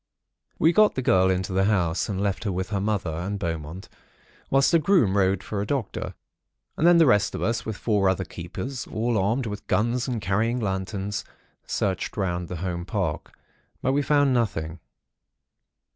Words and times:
"We 0.57 0.73
got 0.73 0.95
the 0.95 1.03
girl 1.03 1.29
into 1.29 1.53
the 1.53 1.65
house, 1.65 2.09
and 2.09 2.19
left 2.19 2.43
her 2.45 2.51
with 2.51 2.69
her 2.69 2.81
mother 2.81 3.11
and 3.11 3.37
Beaumont, 3.37 3.87
whilst 4.49 4.73
a 4.73 4.79
groom 4.79 5.15
rode 5.15 5.43
for 5.43 5.61
a 5.61 5.65
doctor. 5.67 6.15
And 6.75 6.87
then 6.87 6.97
the 6.97 7.05
rest 7.05 7.35
of 7.35 7.43
us, 7.43 7.67
with 7.67 7.77
four 7.77 8.09
other 8.09 8.25
keepers, 8.25 8.87
all 8.87 9.15
armed 9.15 9.45
with 9.45 9.67
guns 9.67 10.07
and 10.07 10.19
carrying 10.19 10.59
lanterns, 10.59 11.23
searched 11.67 12.17
round 12.17 12.47
the 12.47 12.55
home 12.65 12.83
park. 12.83 13.37
But 13.83 13.91
we 13.93 14.01
found 14.01 14.33
nothing. 14.33 14.79